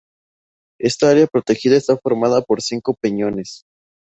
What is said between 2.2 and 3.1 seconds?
por cinco